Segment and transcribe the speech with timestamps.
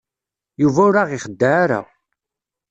[0.61, 1.81] Yuba ur aɣ-ixeddeɛ ara.